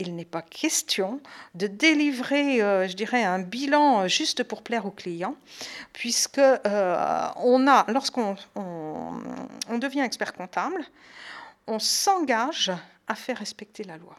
il 0.00 0.16
n'est 0.16 0.24
pas 0.24 0.42
question 0.42 1.20
de 1.54 1.68
délivrer, 1.68 2.58
je 2.88 2.92
dirais, 2.94 3.22
un 3.22 3.38
bilan 3.38 4.08
juste 4.08 4.42
pour 4.42 4.62
plaire 4.62 4.84
aux 4.84 4.90
clients, 4.90 5.36
puisque 5.92 6.40
on 6.40 7.68
a, 7.68 7.84
lorsqu'on 7.86 8.34
on 8.56 9.78
devient 9.78 10.00
expert 10.00 10.32
comptable, 10.32 10.84
on 11.66 11.78
s'engage 11.78 12.72
à 13.06 13.14
faire 13.14 13.38
respecter 13.38 13.84
la 13.84 13.96
loi. 13.96 14.16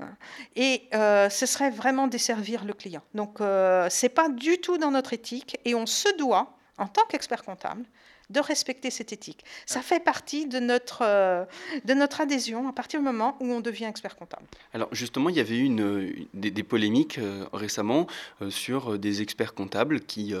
Hein. 0.00 0.16
Et 0.54 0.88
euh, 0.94 1.30
ce 1.30 1.46
serait 1.46 1.70
vraiment 1.70 2.06
desservir 2.06 2.64
le 2.64 2.74
client. 2.74 3.02
Donc, 3.14 3.40
euh, 3.40 3.88
ce 3.88 4.06
n'est 4.06 4.10
pas 4.10 4.28
du 4.28 4.58
tout 4.58 4.78
dans 4.78 4.90
notre 4.90 5.12
éthique 5.12 5.58
et 5.64 5.74
on 5.74 5.86
se 5.86 6.14
doit, 6.16 6.56
en 6.78 6.86
tant 6.86 7.04
qu'expert 7.06 7.42
comptable, 7.42 7.84
de 8.30 8.40
respecter 8.40 8.90
cette 8.90 9.12
éthique. 9.12 9.44
Ça 9.66 9.82
fait 9.82 10.00
partie 10.00 10.46
de 10.46 10.58
notre, 10.58 11.02
euh, 11.02 11.44
de 11.84 11.94
notre 11.94 12.20
adhésion 12.20 12.68
à 12.68 12.72
partir 12.72 13.00
du 13.00 13.06
moment 13.06 13.36
où 13.40 13.46
on 13.46 13.60
devient 13.60 13.84
expert 13.84 14.16
comptable. 14.16 14.44
Alors 14.72 14.88
justement, 14.92 15.28
il 15.28 15.36
y 15.36 15.40
avait 15.40 15.56
eu 15.56 15.64
une, 15.64 16.26
des, 16.34 16.62
polémiques 16.62 17.18
euh, 17.18 17.46
récemment 17.52 18.06
euh, 18.42 18.50
sur 18.50 18.98
des 18.98 19.22
experts 19.22 19.54
comptables 19.54 20.00
qui 20.00 20.34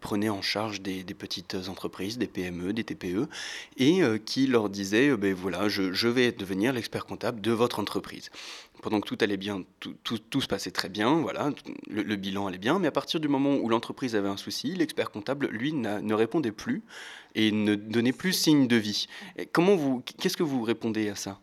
prenaient 0.00 0.28
en 0.28 0.42
charge 0.42 0.80
des, 0.80 1.04
petites 1.04 1.56
entreprises, 1.68 2.18
des 2.18 2.26
PME, 2.26 2.72
des 2.72 2.84
TPE, 2.84 3.28
et 3.76 4.00
qui 4.24 4.46
leur 4.46 4.68
disaient, 4.68 5.16
ben 5.16 5.34
voilà, 5.34 5.68
je, 5.68 5.92
je 5.92 6.08
vais 6.08 6.32
devenir 6.32 6.72
l'expert 6.72 7.06
comptable 7.06 7.40
de 7.40 7.52
votre 7.52 7.80
entreprise 7.80 8.30
pendant 8.80 9.00
que 9.00 9.06
tout 9.06 9.18
allait 9.20 9.36
bien, 9.36 9.64
tout, 9.80 9.94
tout, 10.02 10.40
se 10.40 10.46
passait 10.46 10.70
très 10.70 10.88
bien, 10.88 11.20
voilà, 11.20 11.50
le, 11.88 12.16
bilan 12.16 12.46
allait 12.46 12.58
bien, 12.58 12.78
mais 12.78 12.88
à 12.88 12.92
partir 12.92 13.20
du 13.20 13.28
moment 13.28 13.54
où 13.56 13.68
l'entreprise 13.68 14.16
avait 14.16 14.28
un 14.28 14.36
souci, 14.36 14.74
l'expert 14.74 15.10
comptable, 15.10 15.48
lui, 15.48 15.72
ne 15.72 16.14
répondait 16.14 16.52
plus 16.52 16.82
et 17.34 17.52
ne 17.52 17.74
donnait 17.74 18.12
plus 18.12 18.32
signe 18.32 18.66
de 18.66 18.76
vie. 18.76 19.06
comment 19.52 19.76
vous, 19.76 20.02
qu'est-ce 20.18 20.36
que 20.36 20.42
vous 20.42 20.62
répondez 20.62 21.08
à 21.08 21.14
ça? 21.14 21.40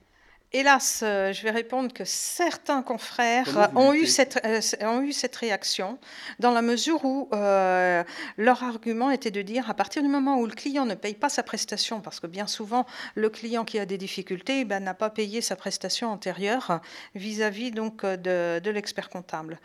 Hélas, 0.51 1.01
euh, 1.03 1.32
je 1.32 1.44
vais 1.44 1.51
répondre 1.51 1.94
que 1.94 2.03
certains 2.06 2.82
confrères 2.82 3.70
ont 3.75 3.94
eu, 3.94 4.08
cette, 4.08 4.44
euh, 4.44 4.60
ont 4.82 5.01
eu 5.01 5.12
cette 5.12 5.36
réaction 5.36 6.00
dans 6.39 6.50
la 6.50 6.63
mesure 6.63 7.06
où 7.06 7.29
euh, 7.34 8.03
leur 8.36 8.63
argument 8.63 9.12
était 9.12 9.29
de 9.29 9.44
dire 9.44 9.70
à 9.70 9.75
partir 9.75 10.01
du 10.01 10.08
moment 10.08 10.39
où 10.39 10.48
le 10.48 10.56
client 10.56 10.88
ne 10.88 10.96
paye 10.96 11.13
pas 11.13 11.29
sa 11.29 11.44
prestation, 11.44 12.01
parce 12.01 12.20
que 12.20 12.25
bien 12.25 12.48
souvent 12.48 12.88
le 13.13 13.29
client 13.29 13.63
qui 13.63 13.77
a 13.77 13.86
des 13.86 14.00
difficultés 14.00 14.65
ben, 14.65 14.84
n'a 14.84 14.96
pas 14.96 15.12
payé 15.12 15.41
sa 15.41 15.56
prestation 15.56 16.10
antérieure 16.10 16.82
vis-à-vis 17.13 17.70
donc 17.70 18.03
de, 18.03 18.58
de 18.58 18.72
l'expert 18.72 19.10
comptable. 19.10 19.60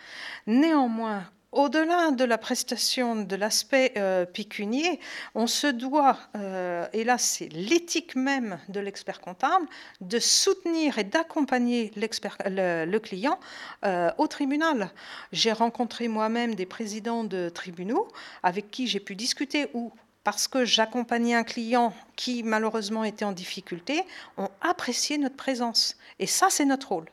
Néanmoins, 0.46 1.24
au-delà 1.54 2.10
de 2.10 2.24
la 2.24 2.36
prestation, 2.36 3.16
de 3.16 3.36
l'aspect 3.36 3.92
euh, 3.96 4.26
pécunier, 4.26 5.00
on 5.34 5.46
se 5.46 5.68
doit, 5.68 6.18
euh, 6.36 6.86
et 6.92 7.04
là 7.04 7.16
c'est 7.16 7.48
l'éthique 7.48 8.16
même 8.16 8.58
de 8.68 8.80
l'expert 8.80 9.20
comptable, 9.20 9.66
de 10.00 10.18
soutenir 10.18 10.98
et 10.98 11.04
d'accompagner 11.04 11.92
le, 11.96 12.98
client 12.98 13.38
euh, 13.84 14.10
au 14.18 14.26
tribunal. 14.26 14.90
J'ai 15.32 15.52
rencontré 15.52 16.08
moi-même 16.08 16.54
des 16.54 16.66
présidents 16.66 17.24
de 17.24 17.48
tribunaux 17.48 18.08
avec 18.42 18.70
qui 18.70 18.86
j'ai 18.86 19.00
pu 19.00 19.14
discuter 19.14 19.68
ou 19.74 19.92
parce 20.24 20.48
que 20.48 20.64
j'accompagnais 20.64 21.34
un 21.34 21.44
client 21.44 21.92
qui 22.16 22.42
malheureusement 22.42 23.04
était 23.04 23.26
en 23.26 23.32
difficulté, 23.32 24.02
ont 24.38 24.48
apprécié 24.62 25.18
notre 25.18 25.36
présence. 25.36 25.96
Et 26.18 26.26
ça, 26.26 26.48
c'est 26.48 26.64
notre 26.64 26.88
rôle. 26.88 27.10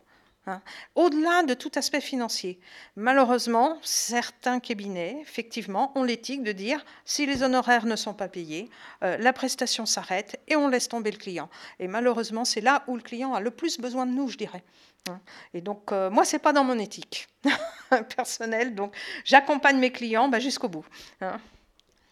Hein. 0.47 0.61
Au-delà 0.95 1.43
de 1.43 1.53
tout 1.53 1.71
aspect 1.75 2.01
financier, 2.01 2.59
malheureusement, 2.95 3.77
certains 3.83 4.59
cabinets, 4.59 5.17
effectivement, 5.21 5.91
ont 5.95 6.03
l'éthique 6.03 6.41
de 6.41 6.51
dire 6.51 6.83
si 7.05 7.27
les 7.27 7.43
honoraires 7.43 7.85
ne 7.85 7.95
sont 7.95 8.15
pas 8.15 8.27
payés, 8.27 8.67
euh, 9.03 9.17
la 9.17 9.33
prestation 9.33 9.85
s'arrête 9.85 10.39
et 10.47 10.55
on 10.55 10.67
laisse 10.67 10.87
tomber 10.87 11.11
le 11.11 11.17
client. 11.17 11.47
Et 11.79 11.87
malheureusement, 11.87 12.43
c'est 12.43 12.61
là 12.61 12.83
où 12.87 12.95
le 12.95 13.03
client 13.03 13.35
a 13.35 13.39
le 13.39 13.51
plus 13.51 13.79
besoin 13.79 14.07
de 14.07 14.13
nous, 14.13 14.29
je 14.29 14.37
dirais. 14.37 14.63
Hein. 15.09 15.19
Et 15.53 15.61
donc, 15.61 15.91
euh, 15.91 16.09
moi, 16.09 16.25
c'est 16.25 16.39
pas 16.39 16.53
dans 16.53 16.63
mon 16.63 16.79
éthique 16.79 17.27
personnelle. 18.15 18.73
Donc, 18.73 18.95
j'accompagne 19.23 19.77
mes 19.77 19.91
clients 19.91 20.27
bah, 20.27 20.39
jusqu'au 20.39 20.69
bout. 20.69 20.85
Hein. 21.21 21.39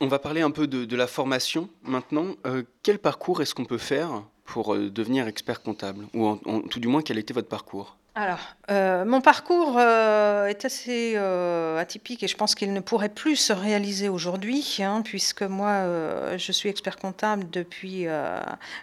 On 0.02 0.08
va 0.08 0.20
parler 0.20 0.42
un 0.42 0.52
peu 0.52 0.68
de, 0.68 0.96
la 0.96 1.08
formation 1.08 1.68
maintenant. 1.82 2.36
Euh, 2.46 2.62
quel 2.84 3.00
parcours 3.00 3.42
est-ce 3.42 3.56
qu'on 3.56 3.66
peut 3.66 3.80
faire 3.80 4.24
pour 4.46 4.76
devenir 4.76 5.28
expert 5.28 5.64
comptable? 5.64 6.08
Ou 6.14 6.38
tout 6.70 6.80
du 6.80 6.88
moins, 6.88 7.02
quel 7.02 7.18
était 7.18 7.34
votre 7.34 7.50
parcours? 7.50 7.99
Alors, 8.16 8.40
euh, 8.72 9.06
mon 9.06 9.22
parcours 9.22 9.78
euh, 9.78 10.48
est 10.48 10.66
assez 10.66 11.14
euh, 11.16 11.78
atypique 11.78 12.24
et 12.24 12.28
je 12.28 12.36
pense 12.36 12.56
qu'il 12.56 12.74
ne 12.74 12.80
pourrait 12.80 13.10
plus 13.10 13.36
se 13.36 13.54
réaliser 13.54 14.10
aujourd'hui, 14.10 14.80
hein, 14.80 15.04
puisque 15.04 15.44
moi, 15.44 15.86
je 16.36 16.52
suis 16.52 16.70
expert 16.70 16.98
comptable 16.98 17.50
depuis 17.50 18.08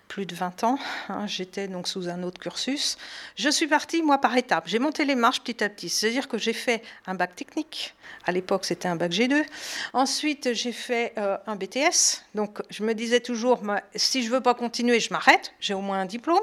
plus 0.09 0.27
de 0.27 0.35
20 0.35 0.65
ans. 0.65 0.79
Hein. 1.09 1.27
J'étais 1.27 1.67
donc 1.69 1.89
sous 1.89 2.09
un 2.09 2.23
autre 2.23 2.41
cursus. 2.41 2.97
Je 3.35 3.51
suis 3.51 3.67
partie, 3.67 4.01
moi, 4.01 4.19
par 4.19 4.37
étapes. 4.37 4.69
J'ai 4.69 4.79
monté 4.79 5.05
les 5.05 5.17
marches 5.17 5.43
petit 5.43 5.63
à 5.63 5.69
petit. 5.69 5.89
C'est-à-dire 5.89 6.29
que 6.29 6.39
j'ai 6.39 6.53
fait 6.53 6.83
un 7.07 7.15
bac 7.15 7.35
technique. 7.35 7.95
À 8.25 8.33
l'époque, 8.33 8.65
c'était 8.65 8.89
un 8.89 8.97
bac 8.97 9.11
G2. 9.11 9.45
Ensuite, 9.93 10.55
j'ai 10.55 10.73
fait 10.73 11.13
un 11.17 11.57
BTS. 11.57 12.23
Donc, 12.35 12.63
je 12.71 12.85
me 12.85 12.95
disais 12.95 13.21
toujours, 13.21 13.61
si 13.97 14.23
je 14.23 14.31
veux 14.31 14.41
pas 14.41 14.55
continuer, 14.55 15.01
je 15.01 15.13
m'arrête. 15.13 15.53
J'ai 15.61 15.75
au 15.75 15.81
moins 15.81 16.01
un 16.01 16.07
diplôme. 16.07 16.39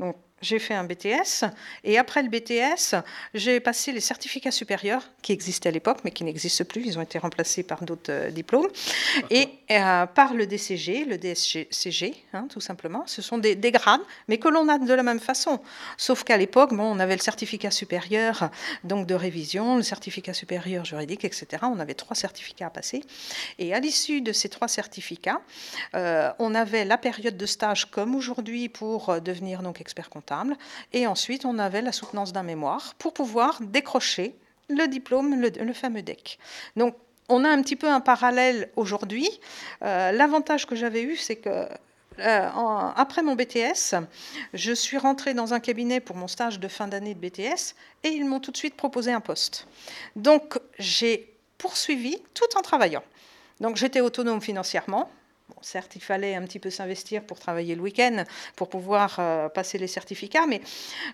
Donc, 0.00 0.16
j'ai 0.42 0.58
fait 0.58 0.74
un 0.74 0.84
BTS 0.84 1.44
et 1.84 1.96
après 1.96 2.22
le 2.22 2.28
BTS, 2.28 2.96
j'ai 3.32 3.60
passé 3.60 3.92
les 3.92 4.00
certificats 4.00 4.50
supérieurs 4.50 5.08
qui 5.22 5.32
existaient 5.32 5.68
à 5.68 5.72
l'époque 5.72 5.98
mais 6.04 6.10
qui 6.10 6.24
n'existent 6.24 6.64
plus, 6.64 6.82
ils 6.84 6.98
ont 6.98 7.02
été 7.02 7.18
remplacés 7.18 7.62
par 7.62 7.84
d'autres 7.84 8.10
euh, 8.10 8.30
diplômes 8.30 8.66
et 9.30 9.48
euh, 9.70 10.06
par 10.06 10.34
le 10.34 10.46
DCG, 10.46 11.04
le 11.04 11.16
DSCG, 11.16 12.14
hein, 12.32 12.46
tout 12.50 12.60
simplement. 12.60 13.04
Ce 13.06 13.22
sont 13.22 13.38
des, 13.38 13.56
grades 13.70 14.00
mais 14.28 14.38
que 14.38 14.48
l'on 14.48 14.68
a 14.68 14.78
de 14.78 14.92
la 14.92 15.02
même 15.02 15.20
façon. 15.20 15.60
Sauf 15.96 16.24
qu'à 16.24 16.36
l'époque, 16.36 16.74
bon, 16.74 16.84
on 16.84 16.98
avait 16.98 17.16
le 17.16 17.22
certificat 17.22 17.70
supérieur 17.70 18.50
donc 18.82 19.06
de 19.06 19.14
révision, 19.14 19.76
le 19.76 19.82
certificat 19.82 20.34
supérieur 20.34 20.84
juridique, 20.84 21.24
etc. 21.24 21.46
On 21.62 21.78
avait 21.78 21.94
trois 21.94 22.16
certificats 22.16 22.66
à 22.66 22.70
passer 22.70 23.04
et 23.58 23.72
à 23.72 23.80
l'issue 23.80 24.20
de 24.20 24.32
ces 24.32 24.48
trois 24.48 24.68
certificats, 24.68 25.40
euh, 25.94 26.30
on 26.40 26.54
avait 26.54 26.84
la 26.84 26.98
période 26.98 27.36
de 27.36 27.46
stage 27.46 27.90
comme 27.90 28.16
aujourd'hui 28.16 28.68
pour 28.68 29.20
devenir 29.20 29.62
donc 29.62 29.80
expert 29.80 30.10
comptable 30.10 30.31
et 30.92 31.06
ensuite, 31.06 31.44
on 31.44 31.58
avait 31.58 31.82
la 31.82 31.92
soutenance 31.92 32.32
d'un 32.32 32.42
mémoire 32.42 32.94
pour 32.98 33.12
pouvoir 33.12 33.58
décrocher 33.60 34.34
le 34.68 34.86
diplôme, 34.86 35.40
le, 35.40 35.72
fameux 35.72 36.02
DEC. 36.02 36.38
Donc, 36.76 36.94
on 37.28 37.44
a 37.44 37.48
un 37.48 37.62
petit 37.62 37.76
peu 37.76 37.88
un 37.88 38.00
parallèle 38.00 38.70
aujourd'hui. 38.76 39.28
Euh, 39.82 40.12
l'avantage 40.12 40.66
que 40.66 40.76
j'avais 40.76 41.02
eu, 41.02 41.16
c'est 41.16 41.36
que 41.36 41.66
euh, 42.18 42.48
après 42.96 43.22
mon 43.22 43.34
BTS, 43.34 43.94
je 44.52 44.72
suis 44.72 44.98
rentrée 44.98 45.34
dans 45.34 45.54
un 45.54 45.60
cabinet 45.60 46.00
pour 46.00 46.16
mon 46.16 46.28
stage 46.28 46.60
de 46.60 46.68
fin 46.68 46.88
d'année 46.88 47.14
de 47.14 47.20
BTS 47.20 47.74
et 48.04 48.08
ils 48.08 48.26
m'ont 48.26 48.40
tout 48.40 48.50
de 48.50 48.56
suite 48.56 48.76
proposé 48.76 49.12
un 49.12 49.20
poste. 49.20 49.66
Donc 50.16 50.58
j'ai 50.78 51.32
poursuivi 51.58 52.18
tout 52.34 52.58
en 52.58 52.62
travaillant. 52.62 53.02
Donc 53.60 53.76
j'étais 53.76 54.00
autonome 54.00 54.40
financièrement, 54.40 55.10
certes, 55.60 55.96
il 55.96 56.02
fallait 56.02 56.34
un 56.34 56.42
petit 56.42 56.58
peu 56.58 56.70
s'investir 56.70 57.22
pour 57.22 57.38
travailler 57.38 57.74
le 57.74 57.82
week-end, 57.82 58.24
pour 58.56 58.68
pouvoir 58.68 59.16
euh, 59.18 59.48
passer 59.48 59.78
les 59.78 59.86
certificats, 59.86 60.46
mais 60.46 60.60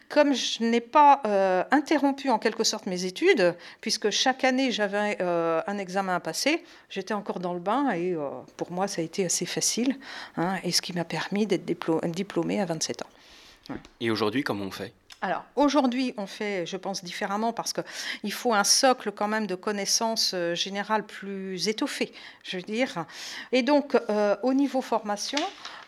comme 0.08 0.34
je 0.34 0.62
n'ai 0.62 0.80
pas 0.80 1.22
euh, 1.26 1.64
interrompu 1.70 2.30
en 2.30 2.38
quelque 2.38 2.64
sorte 2.64 2.86
mes 2.86 3.04
études, 3.04 3.54
puisque 3.80 4.10
chaque 4.10 4.44
année 4.44 4.70
j'avais 4.70 5.18
euh, 5.20 5.60
un 5.66 5.78
examen 5.78 6.14
à 6.14 6.20
passer, 6.20 6.64
j'étais 6.90 7.14
encore 7.14 7.40
dans 7.40 7.54
le 7.54 7.60
bain 7.60 7.90
et 7.90 8.16
pour 8.56 8.72
moi 8.72 8.88
ça 8.88 9.02
a 9.02 9.04
été 9.04 9.24
assez 9.24 9.46
facile, 9.46 9.96
hein, 10.36 10.56
et 10.64 10.72
ce 10.72 10.82
qui 10.82 10.92
m'a 10.92 11.04
permis 11.04 11.46
d'être 11.46 12.06
diplômée 12.06 12.60
à 12.60 12.64
27 12.64 13.02
ans. 13.02 13.76
Et 14.00 14.10
aujourd'hui, 14.10 14.42
comment 14.42 14.64
on 14.64 14.70
fait? 14.70 14.92
Alors 15.20 15.44
aujourd'hui, 15.56 16.14
on 16.16 16.26
fait, 16.26 16.64
je 16.64 16.76
pense, 16.76 17.02
différemment 17.02 17.52
parce 17.52 17.72
qu'il 17.72 18.32
faut 18.32 18.54
un 18.54 18.62
socle 18.62 19.10
quand 19.10 19.26
même 19.26 19.48
de 19.48 19.56
connaissances 19.56 20.32
euh, 20.32 20.54
générales 20.54 21.04
plus 21.04 21.66
étoffé, 21.66 22.12
je 22.44 22.56
veux 22.56 22.62
dire. 22.62 23.04
Et 23.50 23.62
donc, 23.62 23.96
euh, 24.10 24.36
au 24.42 24.54
niveau 24.54 24.80
formation, 24.80 25.40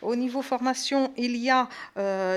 Au 0.02 0.16
niveau 0.16 0.40
formation, 0.40 1.12
il 1.18 1.37
y 1.37 1.50
a 1.50 1.68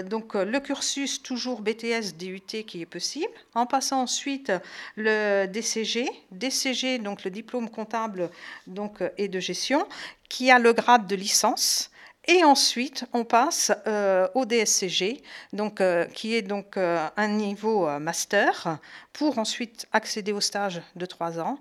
donc 0.04 0.34
le 0.34 0.60
cursus 0.60 1.24
toujours 1.24 1.62
BTS 1.62 2.18
DUT 2.20 2.66
qui 2.68 2.82
est 2.82 2.86
possible, 2.86 3.34
en 3.56 3.66
passant 3.66 4.02
ensuite 4.02 4.52
le 4.98 5.46
DCG, 5.46 6.10
DCG 6.32 7.00
donc 7.00 7.24
le 7.24 7.32
diplôme 7.32 7.70
comptable 7.70 8.30
donc 8.68 9.02
et 9.18 9.30
de 9.30 9.40
gestion, 9.40 9.88
qui 10.28 10.52
a 10.52 10.60
le 10.60 10.74
grade 10.74 11.08
de 11.08 11.16
licence. 11.16 11.90
Et 12.28 12.44
ensuite, 12.44 13.06
on 13.12 13.26
passe 13.26 13.72
euh, 13.86 14.28
au 14.34 14.46
DSCG, 14.46 15.22
donc, 15.52 15.82
euh, 15.82 16.06
qui 16.06 16.36
est 16.36 16.42
donc 16.42 16.78
euh, 16.78 17.06
un 17.18 17.28
niveau 17.28 17.88
master, 18.00 18.80
pour 19.12 19.38
ensuite 19.38 19.88
accéder 19.92 20.32
au 20.32 20.40
stage 20.40 20.82
de 20.96 21.06
trois 21.06 21.40
ans, 21.40 21.60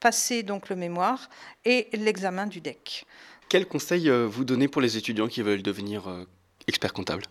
passer 0.00 0.42
donc 0.42 0.70
le 0.70 0.76
mémoire 0.76 1.28
et 1.66 1.88
l'examen 1.92 2.46
du 2.46 2.60
DEC. 2.60 3.04
Quel 3.50 3.66
conseil 3.66 4.08
vous 4.08 4.44
donnez 4.44 4.68
pour 4.68 4.80
les 4.80 4.96
étudiants 4.96 5.28
qui 5.28 5.42
veulent 5.42 5.62
devenir 5.62 6.08
experts 6.66 6.94
comptables? 6.94 7.24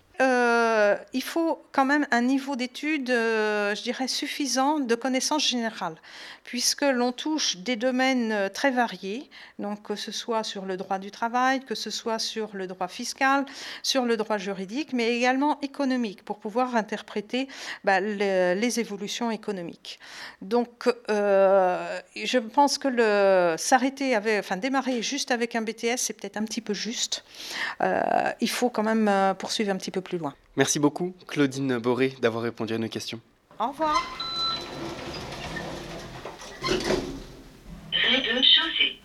Euh, 0.90 0.96
il 1.14 1.24
faut 1.24 1.62
quand 1.72 1.86
même 1.86 2.08
un 2.12 2.22
niveau 2.22 2.56
d'études, 2.56 3.10
euh, 3.10 3.76
je 3.76 3.84
dirais, 3.84 4.08
suffisant 4.08 4.80
de 4.80 4.96
connaissances 4.96 5.48
générales, 5.48 5.96
puisque 6.44 6.82
l'on 6.82 7.12
touche 7.12 7.58
des 7.58 7.76
domaines 7.76 8.32
euh, 8.32 8.50
très 8.50 8.72
variés, 8.72 9.30
donc 9.60 9.84
que 9.84 9.96
ce 9.96 10.12
soit 10.12 10.44
sur 10.44 10.66
le 10.66 10.78
droit 10.78 11.00
du 11.00 11.12
travail, 11.12 11.60
que 11.62 11.76
ce 11.76 11.90
soit 11.90 12.20
sur 12.20 12.50
le 12.54 12.68
droit 12.68 12.88
fiscal, 12.88 13.46
sur 13.84 14.06
le 14.06 14.18
droit 14.18 14.38
juridique, 14.38 14.94
mais 14.94 15.16
également 15.16 15.60
économique, 15.62 16.24
pour 16.24 16.40
pouvoir 16.40 16.76
interpréter 16.76 17.48
bah, 17.84 18.00
les, 18.00 18.80
évolutions 18.80 19.32
économiques. 19.32 20.00
Donc, 20.42 20.88
je 21.10 22.38
pense 22.38 22.78
que 22.78 23.56
s'arrêter, 23.58 24.16
enfin 24.38 24.58
démarrer 24.58 25.02
juste 25.02 25.32
avec 25.32 25.56
un 25.56 25.62
BTS, 25.62 25.98
c'est 25.98 26.14
peut-être 26.14 26.38
un 26.38 26.46
petit 26.46 26.62
peu 26.62 26.74
juste. 26.74 27.24
il 27.82 28.50
faut 28.50 28.70
quand 28.70 28.84
même 28.84 29.36
poursuivre 29.38 29.72
un 29.72 29.78
petit 29.78 29.92
peu 29.92 30.02
plus 30.02 30.18
loin. 30.18 30.36
Merci 30.60 30.78
beaucoup, 30.78 31.16
Claudine 31.26 31.78
Boré, 31.78 32.18
d'avoir 32.22 32.44
répondu 32.44 32.74
à 32.74 32.78
nos 32.78 32.90
questions. 32.90 33.22
Au 33.62 33.70
revoir. 33.70 33.96
Rez-de-chaussée. 37.94 39.00